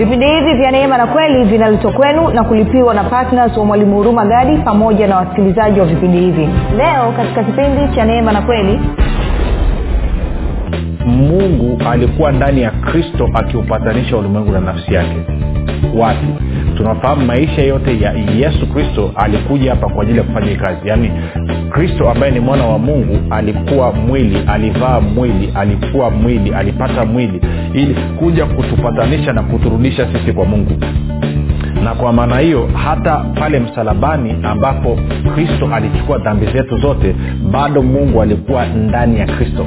[0.00, 4.24] vipindi hivi vya neema na kweli vinaletwa kwenu na kulipiwa na ptns wa mwalimu huruma
[4.26, 6.48] gadi pamoja na wasikilizaji wa vipindi hivi.
[6.76, 8.80] Leo katika kipindi cha neema na kweli
[11.06, 15.16] mungu alikuwa ndani ya kristo akiupatanisha ulimwengu na nafsi yake.
[15.96, 16.26] Wapi
[16.80, 20.88] tunafahamu maisha yote ya yesu kristo alikuja hapa kwa ajili ya kufanya hii kazi.
[20.88, 21.10] Yaani
[21.70, 27.40] kristo ambaye ni mwana wa mungu alikuwa mwili alivaa mwili alikuwa mwili alipata mwili
[27.74, 30.72] ili kuja kutupatanisha na kuturudisha sisi kwa mungu.
[31.84, 34.98] Na kwa maana hiyo hata pale msalabani ambapo
[35.34, 37.14] kristo alichukua dhambi zetu zote
[37.52, 39.66] bado mungu alikuwa ndani ya kristo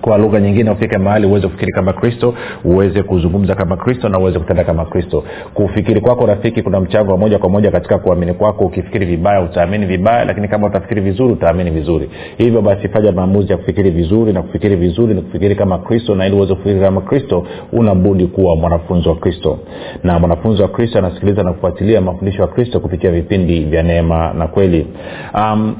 [0.00, 4.38] kwa lugha nyingine ufike mahali uweze kufikiri kama kristo uweze kuzungumza kama kristo na uweze
[4.38, 5.24] kutenda kama kristo.
[5.54, 8.64] Kufikiri kwako rafiki kuna mchango wa moja kwa moja katika kuamini kwako.
[8.64, 12.10] Ukifikiri vibaya utaamini vibaya lakini kama utafikiri vizuri utaamini vizuri.
[12.38, 16.26] Hivyo basi fanya maamuzi ya kufikiri vizuri na kufikiri vizuri na kufikiri kama kristo na
[16.26, 19.58] ili uweze kufikiri kama kristo unabudi kuwa mwanafunzi wa kristo.
[20.04, 24.46] Na mwanafunzi wa kristo anasikiliza na kufuatilia mafundisho ya kristo kupitia vipindi vya neema na
[24.46, 24.86] kweli.
[25.34, 25.76] Um,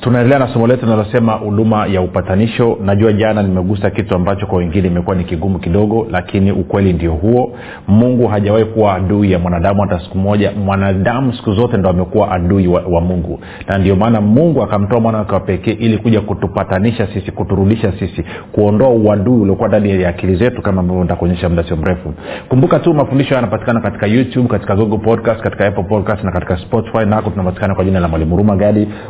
[0.00, 2.78] tunaendelea na somo letu linalosema huduma ya upatanisho.
[2.84, 7.52] Najua jana nimegusa kitu ambacho kwa wengine imekuwa ni kigumu kidogo lakini ukweli ndio huo.
[7.88, 9.80] Mungu hajawahi kuwa adui ya mwanadamu.
[9.82, 13.40] Hata siku moja mwanadamu siku zote ndo amekuwa adui wa, wa mungu.
[13.68, 18.24] Na ndio maana mungu akamtoa mwana wake wa pekee ili kuja kutupatanisha sisi kuturudisha sisi
[18.52, 22.14] kuondoa uadui uliokuwa ndani ya akili zetu kama ambavyo nitakuonyesha muda sio mrefu.
[22.48, 26.98] Kumbuka tu mafundisho yanapatikana katika youtube katika google podcast katika apple podcast na katika spotify.
[27.06, 28.56] Nako tunapatikana kwa jina la mwalimu ruma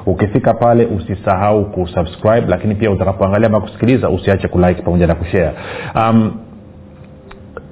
[0.06, 5.52] ukifika pale usisahau kusubscribe lakini pia utakapoangalia ama kusikiliza usiache kulike pamoja na kushare.
[5.94, 6.32] Um,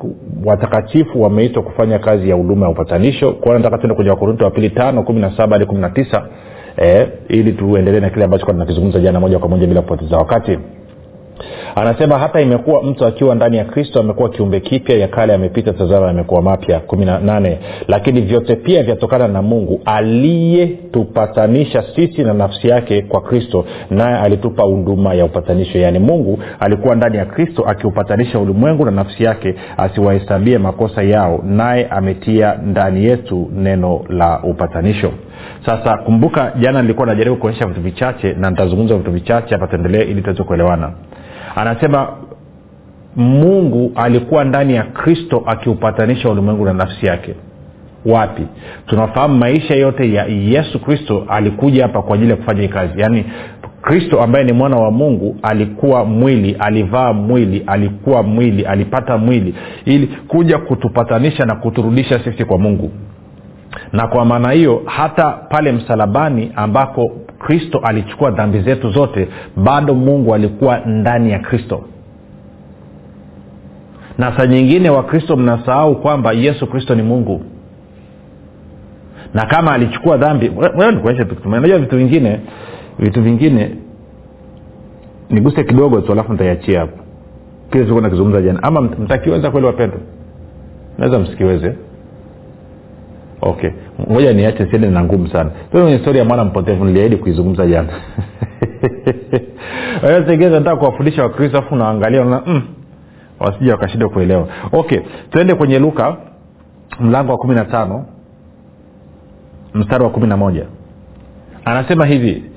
[0.00, 0.10] uh,
[0.44, 3.32] watakatifu wameitwa kufanya kazi ya huduma ya upatanisho.
[3.32, 6.22] Kwa nataka tuende kwenye wakorinto wa pili tano kumi na saba hadi kumi na tisa
[6.76, 10.58] eh, ili tuendelee na kile ambacho nakizungumza jana moja kwa moja bila kupoteza wakati
[11.74, 16.06] anasema hata imekuwa mtu akiwa ndani ya kristo amekuwa kiumbe kipya ya kale yamepita tazama
[16.06, 16.80] yamekuwa mapya.
[16.80, 17.58] Kumi na nane.
[17.88, 24.62] Lakini vyote pia vyatokana na mungu aliyetupatanisha sisi na nafsi yake kwa kristo naye alitupa
[24.62, 25.78] huduma ya upatanisho.
[25.78, 31.86] Yaani mungu alikuwa ndani ya kristo akiupatanisha ulimwengu na nafsi yake asiwahesabie makosa yao naye
[31.86, 35.12] ametia ndani yetu neno la upatanisho.
[35.66, 40.22] Sasa kumbuka jana nilikuwa najaribu kuonyesha vitu vichache na nitazungumza vitu vichache hapa tuendelee ili
[40.22, 40.92] tuweze kuelewana
[41.60, 42.08] anasema
[43.16, 47.34] mungu alikuwa ndani ya kristo akiupatanisha ulimwengu na nafsi yake.
[48.06, 48.42] Wapi?
[48.86, 53.00] Tunafahamu maisha yote ya yesu kristo alikuja hapa kwa ajili ya kufanya hii kazi.
[53.00, 53.24] Yaani
[53.82, 59.54] kristo ambaye ni mwana wa mungu alikuwa mwili alivaa mwili alikuwa mwili alipata mwili
[59.84, 62.90] ili kuja kutupatanisha na kuturudisha sisi kwa mungu.
[63.92, 70.34] Na kwa maana hiyo hata pale msalabani ambapo kristo alichukua dhambi zetu zote bado mungu
[70.34, 71.84] alikuwa ndani ya kristo.
[74.18, 77.42] Na saa nyingine wakristo mnasahau kwamba yesu kristo ni mungu.
[79.34, 80.48] Na kama alichukua dhambi
[80.92, 81.26] nikuonyesha
[81.60, 82.40] najua vitu vingine
[82.98, 83.76] vitu vingine
[85.30, 86.98] niguse kidogo tu alafu nitaiachia hapo.
[87.72, 88.62] Kile nakizungumza jana.
[88.62, 90.00] Ama mtakiweza kweli wapendwa?
[90.98, 91.74] Naweza msikiweze
[93.42, 93.70] okay.
[94.08, 95.50] Moja niache siende na ngumu sana.
[95.72, 97.88] Tuo kwenye stori ya mwana mpotevu niliahidi kuizungumza jana.
[100.26, 102.62] Sengine nataka kuwafundisha wakristo afu unaangalia una mm,
[103.40, 104.48] wasija wakashinda kuelewa.
[104.72, 104.98] Okay
[105.30, 106.16] tuende kwenye luka
[107.00, 108.06] mlango wa kumi na tano
[109.74, 110.66] mstari wa kumi na moja.
[111.64, 112.49] Anasema hivi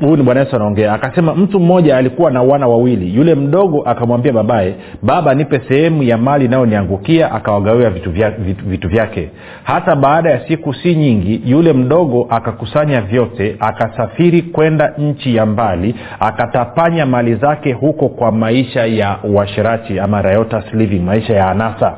[0.00, 0.92] huyu ni bwana yesu anaongea.
[0.92, 3.14] Akasema mtu mmoja alikuwa na wana wawili.
[3.16, 8.88] Yule mdogo akamwambia babaye baba nipe sehemu ya mali inayoniangukia akawagawia vitu, vya, vitu, vitu
[8.88, 9.30] vyake.
[9.64, 15.94] Hata baada ya siku si nyingi yule mdogo akakusanya vyote akasafiri kwenda nchi ya mbali
[16.20, 21.96] akatapanya mali zake huko kwa maisha ya uasherati ama riotas living maisha ya anasa.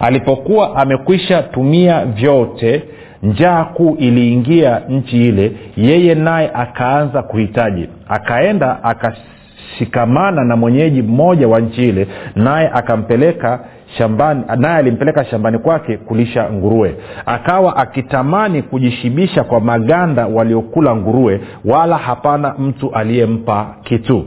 [0.00, 2.82] Alipokuwa amekwisha tumia vyote
[3.22, 7.88] njaa kuu iliingia nchi ile yeye naye akaanza kuhitaji.
[8.08, 13.60] Akaenda akashikamana na mwenyeji mmoja wa nchi ile naye akampeleka
[13.98, 16.96] shambani naye alimpeleka shambani kwake kulisha nguruwe.
[17.26, 24.24] Akawa akitamani kujishibisha kwa maganda waliokula nguruwe wala hapana mtu aliyempa kitu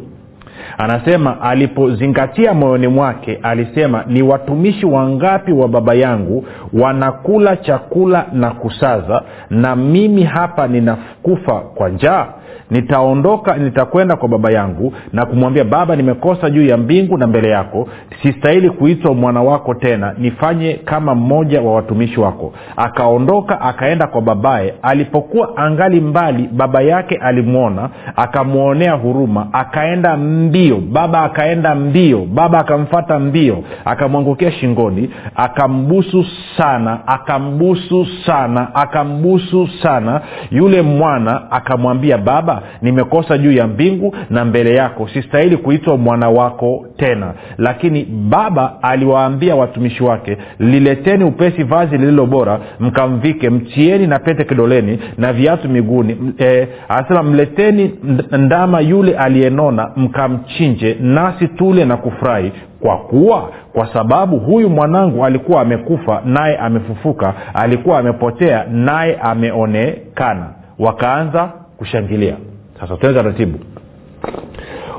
[0.78, 9.22] anasema alipozingatia moyoni mwake alisema ni watumishi wangapi wa baba yangu wanakula chakula na kusaza
[9.50, 12.28] na mimi hapa ninakufa kwa njaa
[12.72, 17.88] nitaondoka nitakwenda kwa baba yangu na kumwambia baba nimekosa juu ya mbingu na mbele yako.
[18.24, 20.14] Sistahili kuitwa mwana wako tena.
[20.18, 22.54] Nifanye kama mmoja wa watumishi wako.
[22.78, 24.74] Akaondoka akaenda kwa babaye.
[24.82, 29.48] Alipokuwa angali mbali baba yake alimwona akamwonea huruma.
[29.54, 30.78] Akaenda mbio.
[30.92, 32.26] Baba akaenda mbio.
[32.34, 33.64] Baba akamfata mbio.
[33.86, 35.10] Akamwangukia shingoni.
[35.36, 36.26] Akambusu
[36.58, 40.22] sana akambusu sana akambusu sana.
[40.52, 45.08] Yule mwana akamwambia baba nimekosa juu ya mbingu na mbele yako.
[45.08, 47.34] Sistahili kuitwa mwana wako tena.
[47.58, 55.00] Lakini baba aliwaambia watumishi wake lileteni upesi vazi lililo bora mkamvike mtieni na pete kidoleni
[55.18, 56.34] na viatu miguuni.
[56.40, 57.92] E, anasema mleteni
[58.32, 62.52] ndama yule aliyenona mkamchinje nasi tule na kufurahi.
[62.80, 70.46] Kwa kuwa kwa sababu huyu mwanangu alikuwa amekufa naye amefufuka alikuwa amepotea naye ameonekana.
[70.80, 72.36] Wakaanza kushangilia
[72.80, 73.60] sasa tuene taratibu.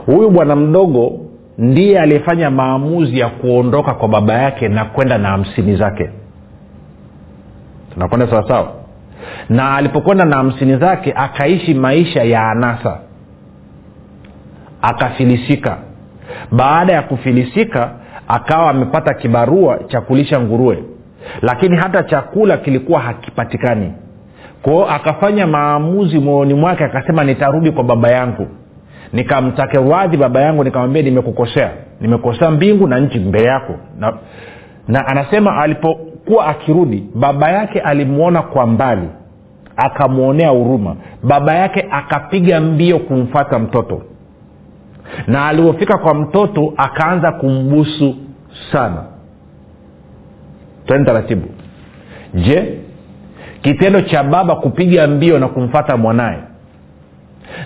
[0.06, 1.21] Huyu bwana mdogo
[1.59, 6.11] ndiye aliyefanya maamuzi ya kuondoka kwa baba yake na kwenda na hamsini zake.
[7.94, 8.73] Tunakwenda sawasawa
[9.49, 12.99] na alipokwenda na hamsini zake akaishi maisha ya anasa.
[14.82, 15.79] Akafilisika.
[16.53, 17.93] Baada ya kufilisika
[18.29, 20.85] akawa amepata kibarua cha kulisha nguruwe.
[21.43, 23.93] Lakini hata chakula kilikuwa hakipatikani
[24.62, 28.47] kwao akafanya maamuzi moyoni mwake akasema nitarudi kwa baba yangu.
[29.12, 31.71] Nikamtake radhi baba yangu nikamwambia nimekukosea.
[32.01, 33.75] Nimekosea mbingu na nchi mbele yako.
[33.99, 34.15] Na,
[34.89, 39.09] na anasema alipokuwa akirudi baba yake alimwona kwa mbali
[39.77, 40.96] akamwonea huruma.
[41.23, 44.03] Baba yake akapiga mbio kumfata mtoto.
[45.27, 48.17] Na alipofika kwa mtoto akaanza kumbusu
[48.73, 49.05] sana.
[50.87, 51.49] Teni taratibu.
[52.34, 52.79] Je
[53.62, 56.38] kitendo cha baba kupiga mbio na kumfata mwanaye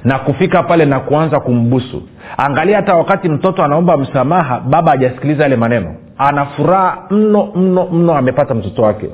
[0.04, 2.02] na kufika pale na kuanza kumbusu.
[2.36, 5.94] Angalia hata wakati mtoto anaomba msamaha baba hajasikiliza yale maneno.
[6.18, 9.10] Ana furaha mno mno mno amepata mtoto wake.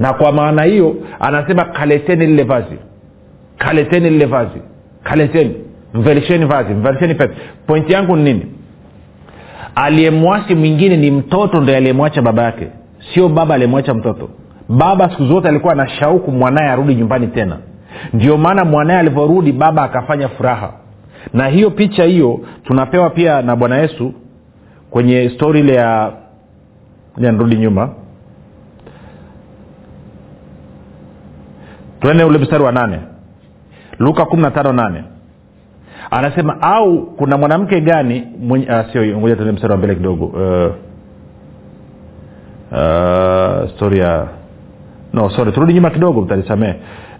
[0.00, 2.78] Na kwa maana hiyo anasema kaleteni lile vazi.
[3.58, 4.62] Kaleteni lile vazi.
[5.02, 5.54] Kaleteni.
[5.94, 6.74] Mvelisheni vazi.
[6.74, 7.34] Mvelisheni pete.
[7.66, 8.46] Pointi yangu ni nini?
[9.74, 12.66] Aliyemwasi mwingine ni mtoto ndo aliyemwacha baba yake.
[13.14, 14.28] Sio baba aliyemwacha mtoto
[14.68, 17.58] baba siku zote alikuwa na shauku mwanaye arudi nyumbani tena.
[18.12, 20.72] Ndio maana mwanaye alivyorudi baba akafanya furaha.
[21.34, 24.12] Na hiyo picha hiyo tunapewa pia na bwana yesu
[24.90, 26.12] kwenye stori ile ya
[27.16, 27.88] nirudi nyuma.
[32.00, 33.00] Tuende ule mstari wa nane.
[33.98, 35.04] Luka kumi na tano nane.
[36.10, 40.24] Anasema au kuna mwanamke gani uh, sio ngoja tuende mstari wa mbele kidogo.
[40.24, 40.72] Uh,
[42.72, 44.28] uh, stori ya
[45.12, 46.74] no sorry turudi nyuma kidogo mtanisamee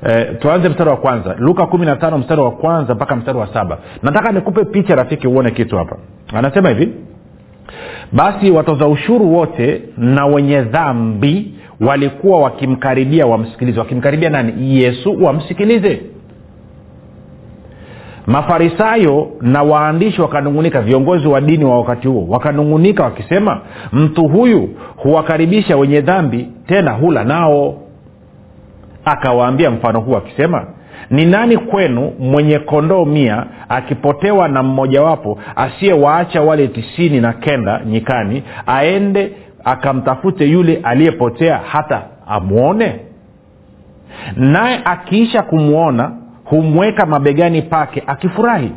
[0.06, 1.34] eh, tuanze mstari wa kwanza.
[1.38, 3.78] Luka kumi na tano mstari wa kwanza mpaka mstari wa saba.
[4.02, 5.96] Nataka nikupe picha rafiki uone kitu hapa.
[6.34, 6.88] Anasema hivi
[8.12, 13.80] basi watoza ushuru wote na wenye dhambi walikuwa wakimkaribia wamsikilize.
[13.80, 14.78] Wakimkaribia nani?
[14.80, 16.00] Yesu wamsikilize.
[18.26, 23.60] Mafarisayo na waandishi wakanungunika viongozi wa dini wa wakati huo wakanungunika wakisema
[23.92, 27.74] mtu huyu huwakaribisha wenye dhambi tena hula nao
[29.04, 30.66] akawaambia mfano huu akisema
[31.10, 38.42] ni nani kwenu mwenye kondoo mia akipotewa na mmojawapo asiyewaacha wale tisini na kenda nyikani
[38.66, 39.32] aende
[39.64, 43.00] akamtafute yule aliyepotea hata amwone
[44.36, 46.12] naye akiisha kumwona
[46.44, 48.72] humweka mabegani pake akifurahi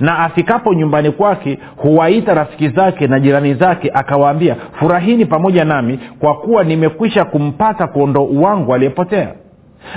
[0.00, 6.34] na afikapo nyumbani kwake huwaita rafiki zake na jirani zake akawaambia furahini pamoja nami kwa
[6.34, 9.28] kuwa nimekwisha kumpata kondoo wangu aliyepotea.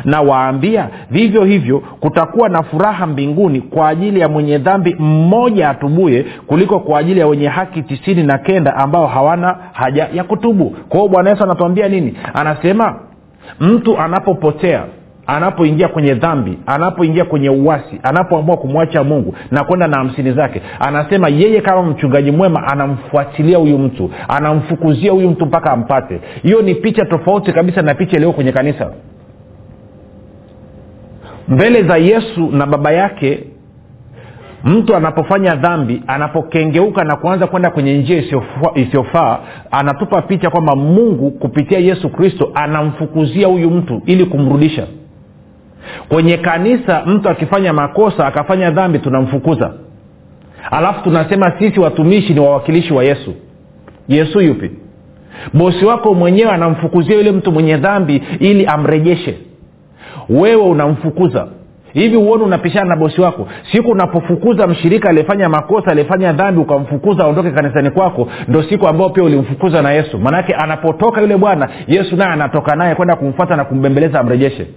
[0.06, 6.25] Na waambia vivyo hivyo kutakuwa na furaha mbinguni kwa ajili ya mwenye dhambi mmoja atubuye
[6.48, 10.70] kuliko kwa ajili ya wenye haki tisini na kenda ambao hawana haja ya kutubu.
[10.90, 12.18] Kwa hiyo bwana yesu anatuambia nini?
[12.34, 13.00] Anasema
[13.60, 14.84] mtu anapopotea
[15.27, 21.30] anapoingia kwenye dhambi anapoingia kwenye uwasi anapoamua kumwacha mungu na kwenda na hamsini zake anasema
[21.30, 26.22] yeye kama mchungaji mwema anamfuatilia huyu mtu anamfukuzia huyu mtu mpaka ampate.
[26.44, 28.92] Hiyo ni picha tofauti kabisa na picha iliyo kwenye kanisa.
[31.48, 33.44] Mbele za yesu na baba yake
[34.63, 38.24] mtu anapofanya dhambi anapokengeuka na kuanza kwenda kwenye njia
[38.75, 39.39] isiyofaa
[39.72, 44.88] anatupa picha kwamba mungu kupitia yesu kristo anamfukuzia huyu mtu ili kumrudisha
[46.10, 49.74] kwenye kanisa mtu akifanya makosa akafanya dhambi tunamfukuza.
[50.72, 53.34] Alafu tunasema sisi watumishi ni wawakilishi wa yesu.
[54.08, 54.72] Yesu yupi?
[55.54, 59.38] Bosi wako mwenyewe anamfukuzia yule mtu mwenye dhambi ili amrejeshe.
[60.30, 61.48] Wewe unamfukuza.
[61.94, 63.48] Hivi uone unapishana na bosi wako?
[63.72, 69.24] Siku unapofukuza mshirika aliyefanya makosa aliyefanya dhambi ukamfukuza aondoke kanisani kwako ndo siku ambao pia
[69.24, 70.20] ulimfukuza na yesu.
[70.20, 74.68] Maanake anapotoka yule bwana yesu naye anatoka naye kwenda kumfata na kumbembeleza amrejeshe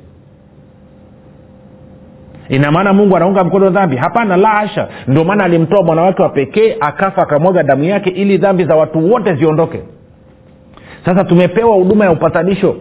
[2.48, 3.96] ina maana mungu anaunga mkono dhambi?
[3.96, 4.88] Hapana la hasha.
[5.08, 9.34] Ndio maana alimtoa mwanawake wa pekee akafa akamwaga damu yake ili dhambi za watu wote
[9.34, 9.80] ziondoke.
[11.04, 12.76] Sasa tumepewa huduma ya upatanisho.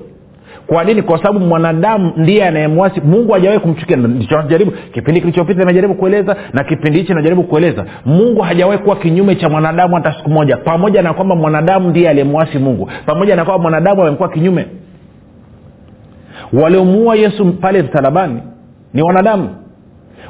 [0.67, 1.01] Kwa nini?
[1.01, 3.01] Kwa sababu mwanadamu ndiye anayemwasi.
[3.01, 3.97] Mungu hajawahi kumchukia.
[3.97, 7.85] Ndichojaribu kipindi kilichopita najaribu kueleza na kipindi hichi najaribu kueleza.
[8.05, 10.57] Mungu hajawahi kuwa kinyume cha mwanadamu hata siku moja.
[10.57, 12.89] Pamoja na kwamba mwanadamu ndiye aliyemwasi mungu.
[13.05, 14.65] Pamoja na kwamba mwanadamu amekuwa kinyume.
[16.53, 18.39] Waliomuua yesu pale msalabani
[18.95, 19.49] ni wanadamu.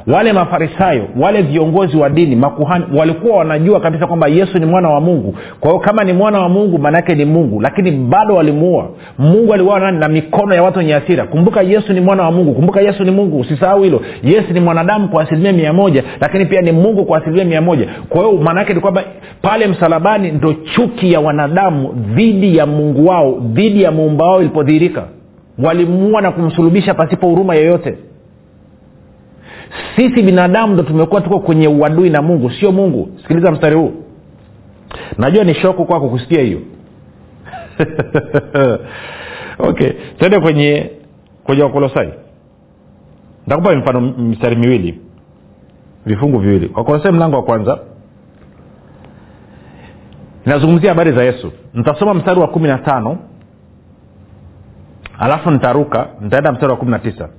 [0.08, 5.02] Wale mafarisayo wale viongozi wa dini makuhani walikuwa wanajua kabisa kwamba yesu ni mwana wa
[5.02, 5.36] mungu.
[5.60, 7.62] Kwa hiyo kama ni mwana wa mungu maanaake ni mungu.
[7.62, 8.90] Lakini bado walimuua.
[9.20, 12.54] Mungu aliuawa na mikono ya watu wenye asira kumbuka yesu ni mwana wa mungu.
[12.54, 13.40] Kumbuka yesu ni mungu.
[13.40, 14.02] Usisahau hilo.
[14.24, 17.88] Yesu ni mwanadamu kwa asilimia mia moja lakini pia ni mungu kwa asilimia mia moja.
[18.10, 19.04] Kwa hiyo maanaake ni kwamba
[19.42, 25.04] pale msalabani ndo chuki ya wanadamu dhidi ya mungu wao dhidi ya muumba wao ilipodhihirika.
[25.64, 27.96] Walimuua na kumsulubisha pasipo huruma yoyote
[29.96, 33.10] sisi binadamu ndo tumekuwa tuko kwenye uadui na mungu sio mungu.
[33.22, 33.94] Sikiliza mstari huu.
[35.18, 36.60] Najua ni shoku kwako kusikia hiyo.
[39.60, 40.92] Okay tuende kwenye
[41.44, 42.14] kwenye wakolosai.
[43.48, 45.02] Ntakupa mfano mistari miwili
[46.06, 46.72] vifungu viwili.
[46.76, 47.80] Wakolosai mlango wa kwanza.
[50.46, 51.52] Inazungumzia habari za yesu.
[51.74, 53.18] Nitasoma mstari wa kumi na tano
[55.20, 57.30] alafu nitaruka nitaenda mstari wa kumi na tisa.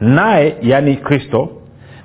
[0.00, 1.48] Naye yaani kristo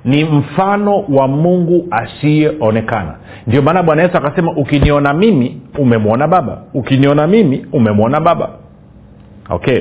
[0.06, 3.14] ni mfano wa mungu asiyeonekana.
[3.46, 6.62] Ndio maana bwana yesu akasema ukiniona mimi umemwona baba.
[6.74, 8.50] Ukiniona mimi umemwona baba.
[9.50, 9.80] Okay.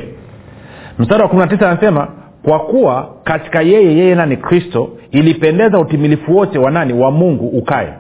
[0.99, 2.07] Mstari wa 19 anasema
[2.43, 6.93] kwa kuwa katika yeye yeye nani kristo ilipendeza utimilifu wote wa nani?
[6.93, 7.93] Wa mungu ukae.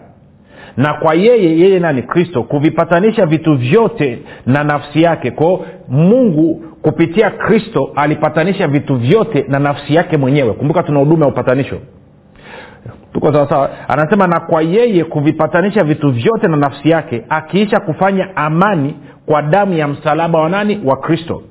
[0.77, 5.31] Na kwa yeye yeye nani kristo kuvipatanisha vitu vyote na nafsi yake.
[5.31, 10.53] Kwao mungu kupitia kristo alipatanisha vitu vyote na nafsi yake mwenyewe.
[10.53, 11.77] Kumbuka tuna huduma ya upatanisho
[13.15, 18.95] tuko sawasawa anasema na kwa yeye kuvipatanisha vitu vyote na nafsi yake akiisha kufanya amani
[19.25, 20.81] kwa damu ya msalaba wa nani?
[20.85, 21.41] Wa kristo.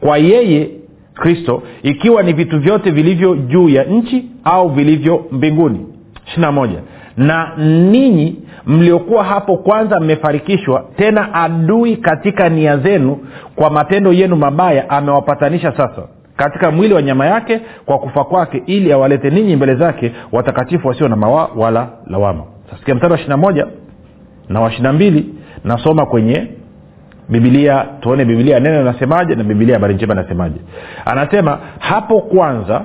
[0.00, 0.70] Kwa yeye
[1.14, 5.86] kristo ikiwa ni vitu vyote vilivyo juu ya nchi au vilivyo mbinguni.
[6.26, 6.78] Ishirina moja.
[7.16, 8.36] Na ninyi
[8.66, 13.18] mliokuwa hapo kwanza mmefarikishwa tena adui katika nia zenu
[13.56, 16.02] kwa matendo yenu mabaya amewapatanisha sasa
[16.44, 21.08] katika mwili wa nyama yake kwa kufa kwake ili awalete ninyi mbele zake watakatifu wasio
[21.08, 22.44] na mawa wala lawama.
[22.70, 23.66] Sasikia mstari wa ishirina moja
[24.48, 25.34] na wa ishirina mbili
[25.64, 26.46] nasoma kwenye
[27.28, 30.60] bibilia tuone bibilia neno inasemaje na bibilia habari njema inasemaje.
[31.04, 32.84] Anasema hapo kwanza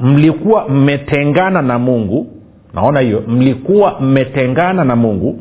[0.00, 2.26] mlikuwa mmetengana na mungu
[2.74, 5.40] naona hiyo mlikuwa mmetengana na mungu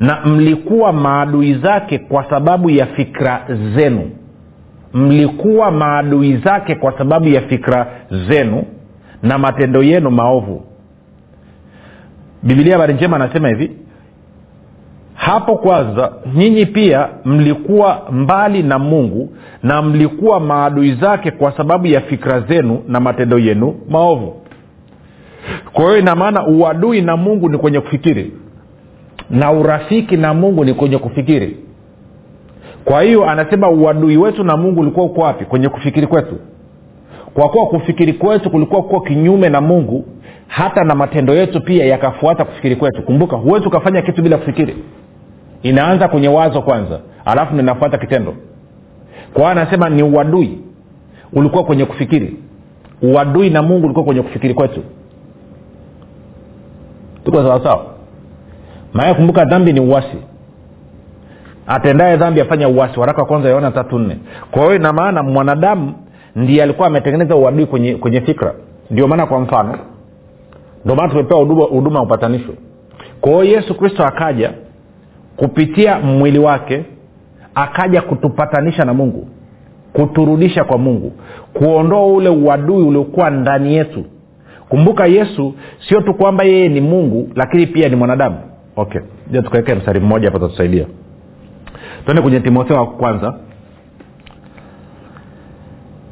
[0.00, 4.10] na mlikuwa maadui zake kwa sababu ya fikra zenu
[4.94, 7.86] mlikuwa maadui zake kwa sababu ya fikra
[8.28, 8.64] zenu
[9.22, 10.64] na matendo yenu maovu.
[12.42, 13.70] Bibilia habari njema anasema hivi
[15.14, 22.00] hapo kwanza nyinyi pia mlikuwa mbali na mungu na mlikuwa maadui zake kwa sababu ya
[22.00, 24.40] fikra zenu na matendo yenu maovu.
[25.72, 28.32] Kwa hiyo ina maana uadui na mungu ni kwenye kufikiri
[29.30, 31.56] na urafiki na mungu ni kwenye kufikiri
[32.84, 35.44] kwa hiyo anasema uadui wetu na mungu ulikuwa uko wapi?
[35.44, 36.36] Kwenye kufikiri kwetu.
[37.34, 40.04] Kwa kuwa kufikiri kwetu kulikuwa kuwa kinyume na mungu
[40.48, 43.02] hata na matendo yetu pia yakafuata kufikiri kwetu.
[43.02, 44.76] Kumbuka huwezi ukafanya kitu bila kufikiri.
[45.62, 48.34] Inaanza kwenye wazo kwanza alafu ninafuata kitendo.
[49.34, 50.58] Kwa anasema ni uadui
[51.32, 52.36] ulikuwa kwenye kufikiri.
[53.02, 54.80] Uadui na mungu ulikuwa kwenye kufikiri kwetu.
[57.24, 57.86] Tuko sawasawa?
[58.92, 60.16] Maana kumbuka dhambi ni uwasi
[61.66, 64.18] atendaye dhambi afanya uwasi waraka wa kwanza yaona tatu nne.
[64.50, 65.94] Kwa hiyo ina maana mwanadamu
[66.36, 68.54] ndiye alikuwa ametengeneza uadui kwenye, kwenye fikra.
[68.90, 69.78] Ndio maana kwa mfano
[70.84, 72.52] ndio maana tumepewa huduma ya upatanisho.
[73.20, 74.52] Kwa hiyo yesu kristo akaja
[75.36, 76.84] kupitia mwili wake
[77.54, 79.28] akaja kutupatanisha na mungu
[79.92, 81.12] kuturudisha kwa mungu
[81.52, 84.04] kuondoa ule uadui uliokuwa ndani yetu.
[84.68, 85.54] Kumbuka yesu
[85.88, 88.36] sio tu kwamba yeye ni mungu lakini pia ni mwanadamu.
[88.76, 89.00] Okay
[89.42, 90.86] tukawekea mstari mmoja hapa tatusaidia
[92.04, 93.34] twende kwenye timotheo wa kwanza.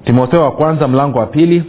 [0.05, 1.65] Timotheo wa kwanza mlango wa pili.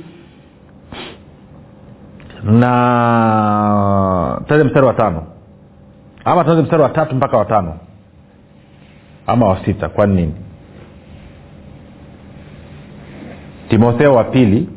[2.43, 5.23] Na tuanze mstari wa tano.
[6.25, 7.77] Ama tuanze mstari wa tatu mpaka wa tano.
[9.27, 10.33] Ama wa sita kwani nini?
[13.69, 14.69] Timotheo wa pili.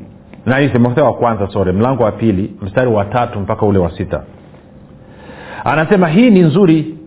[0.47, 4.23] Nani timotheo wa kwanza sore mlango wa pili mstari wa tatu mpaka ule wa sita.
[5.65, 6.99] Anasema hii ni nzuri.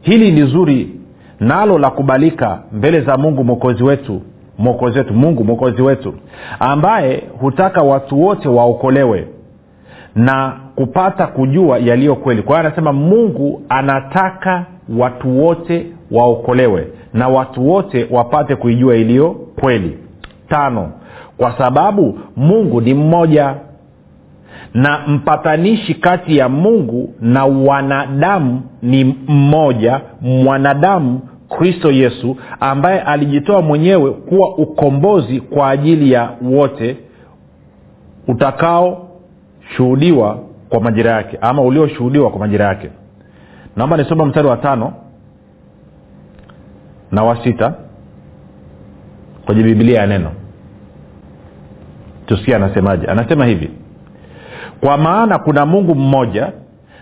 [0.00, 0.99] Hili ni zuri
[1.40, 4.22] nalo la kubalika mbele za mungu mwokozi wetu
[4.58, 6.14] mwokozi wetu mungu mwokozi wetu
[6.60, 9.28] ambaye hutaka watu wote waokolewe
[10.14, 12.42] na kupata kujua yaliyo kweli.
[12.42, 14.64] Kwa hiyo anasema mungu anataka
[14.98, 19.98] watu wote waokolewe na watu wote wapate kuijua iliyo kweli.
[20.48, 20.90] Tano
[21.36, 23.54] kwa sababu mungu ni mmoja
[24.74, 30.00] na mpatanishi kati ya mungu na wanadamu ni mmoja.
[30.20, 31.20] Mwanadamu
[31.58, 36.96] kristo yesu ambaye alijitoa mwenyewe kuwa ukombozi kwa ajili ya wote
[38.28, 42.90] utakaoshuhudiwa kwa majira yake ama ulioshuhudiwa kwa majira yake.
[43.76, 44.92] Naomba nisoma mstari wa tano
[47.12, 47.74] na wa sita
[49.46, 50.30] kwenye bibilia ya neno.
[52.26, 53.06] Tusikia anasemaje.
[53.06, 53.70] Anasema hivi
[54.80, 56.52] kwa maana kuna mungu mmoja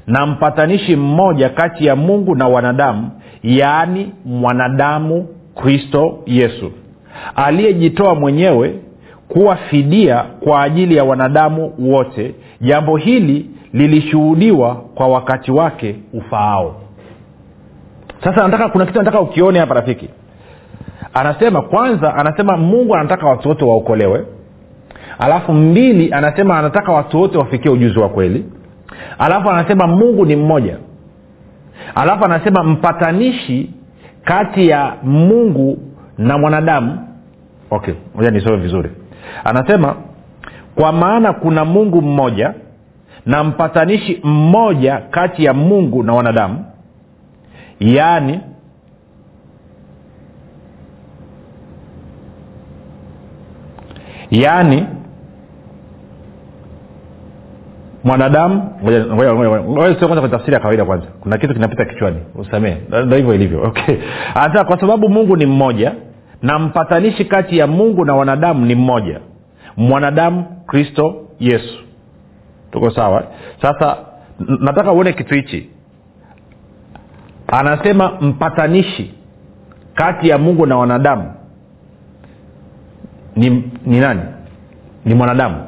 [0.07, 3.11] na mpatanishi mmoja kati ya mungu na wanadamu
[3.43, 6.73] yaani mwanadamu kristo yesu.
[7.37, 8.75] Aliyejitoa mwenyewe
[9.29, 16.75] kuwa fidia kwa ajili ya wanadamu wote jambo hili lilishuhudiwa kwa wakati wake ufaao.
[18.25, 20.09] Sasa nataka kuna kitu nataka ukione hapa rafiki.
[21.15, 24.25] Anasema kwanza anasema mungu anataka watu wote waokolewe.
[25.19, 28.45] Alafu mbili anasema anataka watu wote wafikie ujuzi wa kweli.
[29.19, 30.77] Alafu anasema mungu ni mmoja
[31.95, 33.71] alafu anasema mpatanishi
[34.25, 35.79] kati ya mungu
[36.19, 37.09] na mwanadamu.
[37.71, 38.91] Okay moja nisome vizuri.
[39.45, 39.97] Anasema
[40.75, 42.55] kwa maana kuna mungu mmoja
[43.27, 46.65] na mpatanishi mmoja kati ya mungu na wanadamu.
[47.81, 48.41] Yaani
[54.31, 54.87] yaani
[58.09, 58.71] mwanadamu
[60.21, 61.07] kwa tafsiri ya kawaida kwanza.
[61.21, 62.17] Kuna kitu kinapita kichwani.
[62.35, 63.63] Usamee ndo hivyo ilivyo.
[63.63, 63.97] Okay.
[64.35, 65.95] Hata kwa sababu mungu ni mmoja
[66.43, 69.21] na mpatanishi kati ya mungu na wanadamu ni mmoja.
[69.77, 71.79] Mwanadamu kristo yesu.
[72.71, 73.25] Tuko sawa?
[73.63, 73.97] Sasa
[74.61, 75.71] nataka uone kitu hichi.
[77.47, 79.15] Anasema mpatanishi
[79.95, 81.33] kati ya mungu na wanadamu
[83.37, 83.51] ni,
[83.87, 84.21] ni nani?
[85.05, 85.68] Ni mwanadamu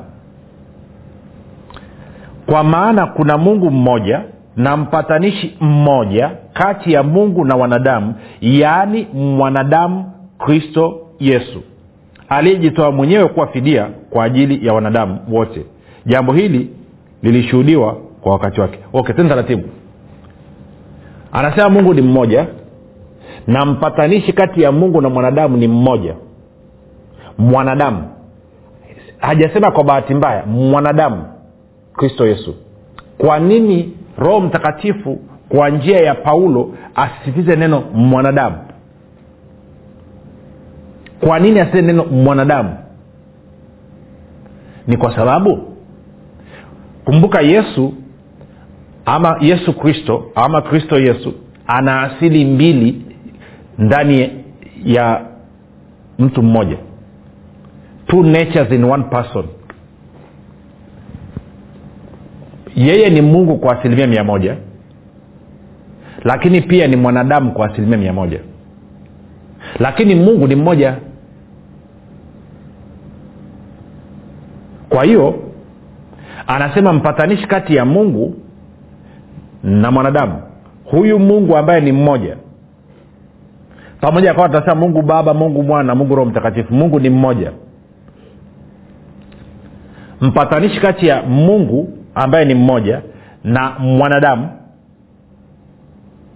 [2.50, 4.22] kwa maana kuna mungu mmoja
[4.56, 11.62] na mpatanishi mmoja kati ya mungu na wanadamu yaani mwanadamu kristo yesu
[12.28, 15.64] aliyejitoa mwenyewe kuwa fidia kwa ajili ya wanadamu wote.
[16.06, 16.70] Jambo hili
[17.22, 18.78] lilishuhudiwa kwa wakati wake.
[18.92, 19.68] Okay tena taratibu.
[21.32, 22.46] Anasema mungu ni mmoja
[23.46, 26.14] na mpatanishi kati ya mungu na mwanadamu ni mmoja.
[27.38, 28.02] Mwanadamu.
[29.18, 31.24] Hajasema kwa bahati mbaya mwanadamu
[31.96, 32.54] kristo yesu.
[33.18, 38.56] Kwa nini roho mtakatifu kwa njia ya paulo asisitize neno mwanadamu?
[41.20, 42.76] Kwa nini asisitize neno mwanadamu?
[44.86, 45.76] Ni kwa sababu
[47.04, 47.94] kumbuka yesu
[49.04, 51.34] ama yesu kristo ama kristo yesu
[51.66, 53.02] ana asili mbili
[53.78, 54.30] ndani
[54.84, 55.20] ya
[56.18, 56.76] mtu mmoja.
[58.06, 59.44] Two natures in one person
[62.76, 64.56] yeye ni mungu kwa asilimia mia moja
[66.24, 68.40] lakini pia ni mwanadamu kwa asilimia mia moja.
[69.78, 70.96] Lakini mungu ni mmoja.
[74.88, 75.34] Kwa hiyo
[76.46, 78.34] anasema mpatanishi kati ya mungu
[79.62, 80.42] na mwanadamu.
[80.84, 82.36] Huyu mungu ambaye ni mmoja.
[84.00, 87.52] Pamoja akawa tunasema mungu baba mungu mwana mungu roho mtakatifu mungu ni mmoja.
[90.20, 93.02] Mpatanishi kati ya mungu ambaye ni mmoja
[93.44, 94.48] na mwanadamu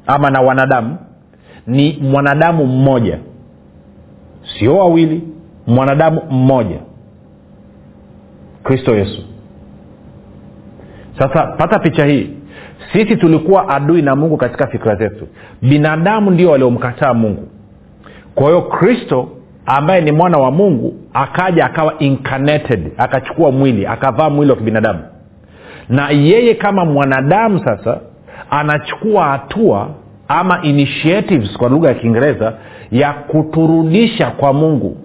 [0.07, 0.97] ama na wanadamu
[1.67, 3.19] ni mwanadamu mmoja.
[4.59, 5.23] Sio wawili
[5.67, 6.79] mwanadamu mmoja.
[8.63, 9.23] Kristo yesu.
[11.19, 12.31] Sasa pata picha hii.
[12.93, 15.29] Sisi tulikuwa adui na mungu katika fikira zetu.
[15.63, 17.49] Binadamu ndio waliomkataa mungu.
[18.35, 19.29] Kwa hiyo kristo
[19.67, 25.01] ambaye ni mwana wa mungu akaja akawa incarnated akachukua mwili akavaa mwili wa kibinadamu
[25.89, 28.01] na yeye kama mwanadamu sasa
[28.51, 29.89] anachukua hatua
[30.29, 32.53] ama initiatives kwa lugha ya kiingereza
[32.93, 34.97] ya kuturudisha kwa mungu.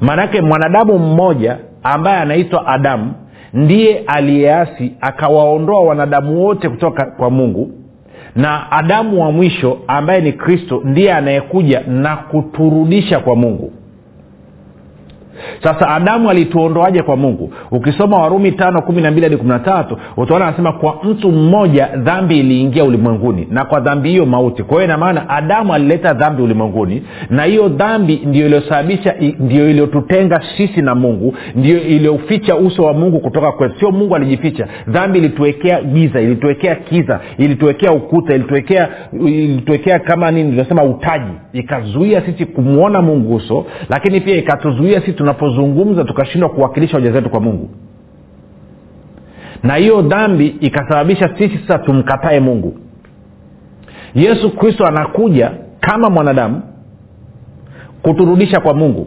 [0.00, 3.12] Maanake mwanadamu mmoja ambaye anaitwa adamu
[3.54, 7.70] ndiye aliyeasi akawaondoa wanadamu wote kutoka kwa mungu.
[8.36, 13.72] Na adamu wa mwisho ambaye ni kristo ndiye anayekuja na kuturudisha kwa mungu
[15.62, 17.52] sasa adamu alituondoaje kwa mungu?
[17.70, 18.82] Ukisoma warumi tano
[19.26, 19.36] hadi
[20.16, 24.62] utaona anasema kwa mtu mmoja dhambi iliingia ulimwenguni na kwa dhambi hiyo mauti.
[24.62, 30.82] Kwa hiyo inamaana adamu alileta dhambi ulimwenguni na hiyo dhambi ndio iliyosababisha ndio iliyotutenga sisi
[30.82, 33.78] na mungu ndio iliyoficha uso wa mungu kutoka kwetu.
[33.78, 34.66] Sio mungu alijificha.
[34.88, 41.32] Dhambi ilituwekea giza ilituwekea kiza ilituwekea ukuta ilituwekea ilituwekea kama nini tunasema utaji.
[41.52, 47.40] Ikazuia sisi kumwona mungu uso lakini pia ikatuzuia sisi tunapozungumza tukashindwa kuwakilisha hoja zetu kwa
[47.40, 47.70] mungu.
[49.62, 52.76] Na hiyo dhambi ikasababisha sisi sasa tumkatae mungu.
[54.14, 56.62] Yesu kristo anakuja kama mwanadamu
[58.02, 59.06] kuturudisha kwa mungu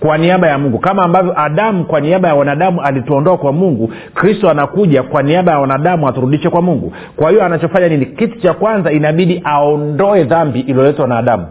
[0.00, 0.78] kwa niaba ya mungu.
[0.78, 5.58] Kama ambavyo adamu kwa niaba ya wanadamu alituondoa kwa mungu kristo anakuja kwa niaba ya
[5.58, 6.92] wanadamu aturudishe kwa mungu.
[7.16, 8.06] Kwa hiyo anachofanya nini?
[8.06, 11.46] Kitu cha kwanza inabidi aondoe dhambi iliyoletwa na adamu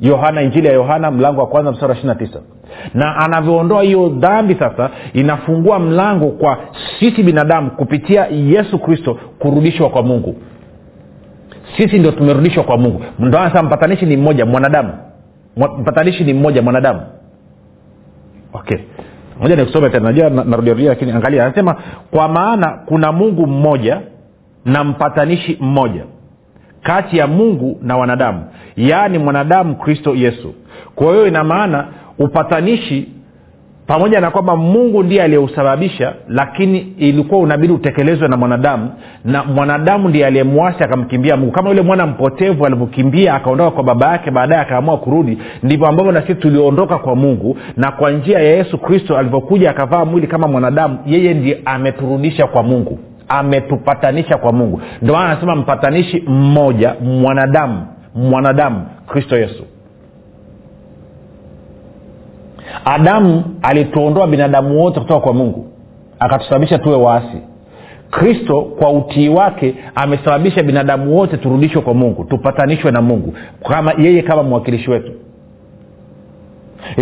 [0.00, 2.40] yohana injili ya yohana mlango wa kwanza msara ishiri na tisa.
[2.94, 6.58] Na anavyoondoa hiyo dhambi sasa inafungua mlango kwa
[7.00, 10.36] sisi binadamu kupitia yesu kristo kurudishwa kwa mungu.
[11.76, 13.02] Sisi ndio tumerudishwa kwa mungu.
[13.18, 14.92] Ndoasa mpatanishi ni mmoja mwanadamu.
[15.78, 17.00] Mpatanishi ni mmoja mwanadamu.
[18.52, 18.78] Okay.
[19.40, 20.12] Moja nikusome tena.
[20.12, 21.44] Najua narudiarudia lakini angalia.
[21.44, 21.76] Anasema
[22.10, 24.00] kwa maana kuna mungu mmoja
[24.64, 26.04] na mpatanishi mmoja
[26.82, 28.44] kati ya mungu na wanadamu
[28.76, 30.54] yaani mwanadamu kristo yesu.
[30.94, 31.86] Kwa hiyo ina maana
[32.18, 33.08] upatanishi
[33.86, 38.90] pamoja na kwamba mungu ndiye aliyeusababisha lakini ilikuwa unabidi utekelezwe na mwanadamu
[39.24, 41.52] na mwanadamu ndiye aliyemwasi akamkimbia mungu.
[41.52, 46.20] Kama yule mwana mpotevu alivyokimbia akaondoka kwa baba yake baadaye akaamua kurudi ndivyo ambavyo na
[46.20, 50.98] sisi tuliondoka kwa mungu na kwa njia ya yesu kristo alivyokuja akavaa mwili kama mwanadamu
[51.06, 54.80] yeye ndiye ameturudisha kwa mungu ametupatanisha kwa mungu.
[55.02, 59.64] Ndio maana anasema mpatanishi mmoja mwanadamu mwanadamu kristo yesu.
[62.84, 65.66] Adamu alituondoa binadamu wote kutoka kwa mungu
[66.18, 67.38] akatusababisha tuwe waasi.
[68.10, 73.34] Kristo kwa utii wake amesababisha binadamu wote turudishwe kwa mungu tupatanishwe na mungu
[73.68, 75.12] kama yeye kama mwakilishi wetu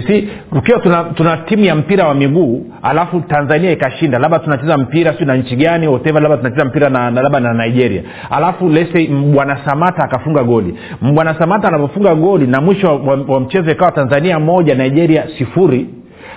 [0.06, 5.14] si ukiwa tuna, tuna timu ya mpira wa miguu alafu tanzania ikashinda labda tunacheza mpira
[5.14, 8.02] siu na nchi gani whatever labda tunacheza mpira na, na labda na nigeria.
[8.30, 10.74] Alafu lese bwana samata akafunga goli.
[11.14, 15.86] Bwana samata anapofunga goli na mwisho wa, wa, wa mchezo ikawa tanzania moja nigeria sifuri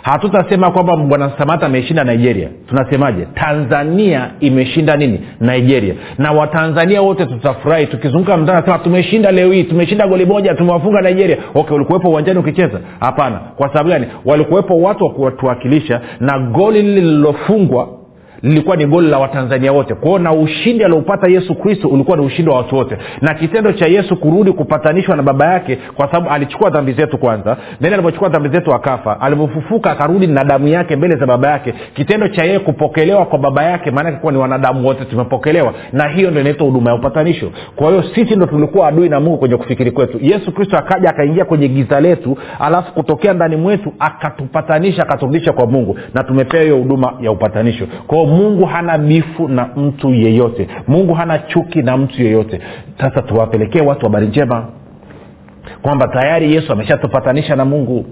[0.05, 2.49] hatutasema kwamba bwana samata ameshinda nigeria.
[2.67, 3.27] Tunasemaje?
[3.33, 5.19] Tanzania imeshinda nini?
[5.41, 5.93] Nigeria.
[6.17, 7.87] Na watanzania wote tutafurahi.
[7.87, 11.37] Tukizunguka mtaa sema tumeshinda leo hii tumeshinda goli moja tumewafunga nigeria.
[11.55, 12.79] Okay ulikuwepo uwanjani ukicheza?
[12.99, 13.37] Hapana.
[13.37, 14.05] Kwa sababu gani?
[14.25, 17.87] Walikuwepo watu wa kuwatuwakilisha na goli lile lililofungwa
[18.45, 19.95] lilikuwa ni goli la watanzania wote.
[19.95, 22.97] Kwao na ushindi alioupata yesu kristo ulikuwa ni ushindi wa watu wote.
[23.21, 27.57] Na kitendo cha yesu kurudi kupatanishwa na baba yake kwa sababu alichukua dhambi zetu kwanza
[27.81, 32.27] then alivyochukua dhambi zetu akafa alivyofufuka akarudi na damu yake mbele za baba yake kitendo
[32.27, 35.73] cha yeye kupokelewa kwa baba yake maanake kuwa ni wanadamu wote tumepokelewa.
[35.93, 37.51] Na hiyo ndo inaitwa huduma ya upatanisho.
[37.75, 40.17] Kwa hiyo sisi ndo tulikuwa adui na mungu kwenye kufikiri kwetu.
[40.21, 45.97] Yesu kristo akaja akaingia kwenye giza letu alafu kutokea ndani mwetu akatupatanisha akaturudisha kwa mungu.
[46.13, 47.87] Na tumepewa hiyo huduma ya upatanisho.
[48.07, 50.67] Kwao mungu hana bifu na mtu yeyote.
[50.87, 52.61] Mungu hana chuki na mtu yeyote.
[53.01, 54.65] Sasa tuwapelekee watu habari njema.
[55.81, 58.05] Kwamba tayari yesu ameshatupatanisha na mungu.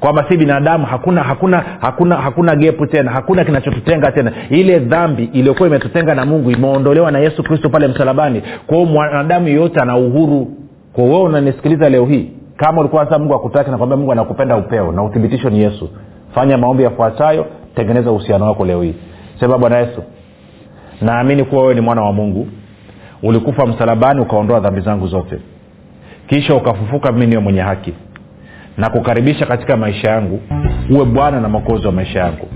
[0.00, 4.32] Kwamba si binadamu hakuna hakuna hakuna hakuna gepu tena hakuna kinachotutenga tena.
[4.50, 8.42] Ile dhambi iliyokuwa imetutenga na mungu imeondolewa na yesu kristo pale msalabani.
[8.66, 10.50] Kwao mwanadamu yeyote ana uhuru.
[10.92, 15.02] Kwa wewe unanisikiliza leo hii kama ulikuwa sasa mungu akutaki nakwambia mungu anakupenda upeo na
[15.02, 15.90] uthibitisho ni yesu.
[16.34, 18.94] Fanya maombi yafuatayo tengeneza uhusiano wako leo hii
[19.40, 20.02] sema bwana yesu
[21.02, 22.48] naamini kuwa wewe ni mwana wa mungu.
[23.22, 25.38] Ulikufa msalabani ukaondoa dhambi zangu zote.
[26.26, 27.94] Kisha ukafufuka mimi niwe mwenye haki.
[28.78, 30.40] Na kukaribisha katika maisha yangu
[30.90, 32.48] uwe bwana na mwokozi wa maisha yangu.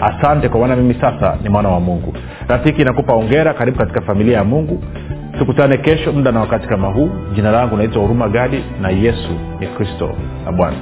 [0.00, 2.14] Asante kwa maana mimi sasa ni mwana wa mungu.
[2.48, 4.82] Rafiki nakupa ongera karibu katika familia ya mungu.
[5.38, 7.10] Tukutane kesho muda na wakati kama huu.
[7.34, 10.10] Jina langu naitwa huruma gadi na yesu ni kristo
[10.44, 10.76] na bwana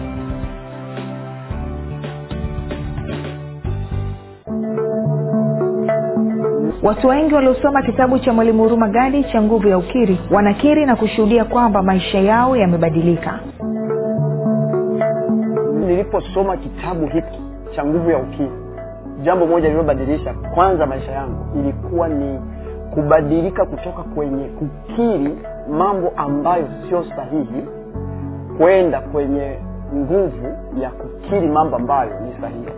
[6.83, 11.45] watu wengi waliosoma kitabu cha mwalimu huruma gadi cha nguvu ya ukiri wanakiri na kushuhudia
[11.45, 13.40] kwamba maisha yao yamebadilika.
[15.81, 17.40] Niliposoma kitabu hiki
[17.77, 18.51] cha nguvu ya ukiri
[19.23, 22.40] jambo moja lililobadilisha kwanza maisha yangu ilikuwa ni
[22.95, 25.38] kubadilika kutoka kwenye kukiri
[25.71, 27.62] mambo ambayo sio sahihi
[28.59, 29.59] kwenda kwenye
[29.97, 30.47] nguvu
[30.81, 32.68] ya kukiri mambo ambayo ni sahihi.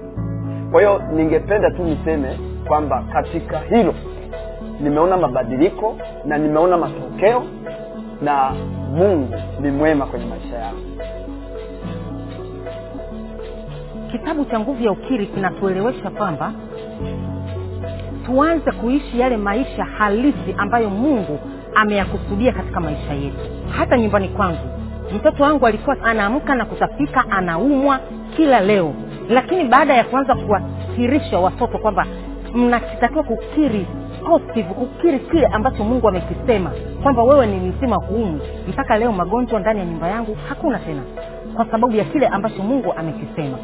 [0.72, 2.38] Kwa hiyo ningependa tu niseme
[2.68, 3.94] kwamba katika hilo
[4.80, 7.44] nimeona mabadiliko na nimeona matokeo
[8.22, 8.50] na
[8.94, 10.74] mungu ni mwema kwenye maisha yao
[14.10, 16.52] kitabu cha nguvu ya ukiri kinatuelewesha kwamba
[18.26, 21.38] tuanze kuishi yale maisha halisi ambayo mungu
[21.74, 23.38] ameyakusudia katika maisha yetu.
[23.78, 24.58] Hata nyumbani kwangu
[25.16, 28.00] mtoto wangu alikuwa anaamka na kutapika anaumwa
[28.36, 28.94] kila leo.
[29.28, 32.06] Lakini baada ya kuanza kuwakirisha watoto kwamba
[32.54, 33.86] mnakitakiwa kukiri
[34.26, 36.70] positive kukiri kile ambacho mungu amekisema
[37.02, 41.02] kwamba wewe ni mzima huumu mpaka leo magonjwa ndani ya nyumba yangu hakuna tena
[41.56, 43.58] kwa sababu ya kile ambacho mungu amekisema.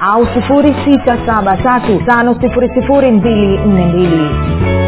[0.00, 4.87] au 673 5242